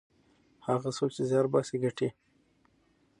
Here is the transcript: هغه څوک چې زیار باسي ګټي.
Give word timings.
هغه 0.67 0.89
څوک 0.97 1.09
چې 1.15 1.23
زیار 1.29 1.45
باسي 1.53 1.77
ګټي. 1.83 2.09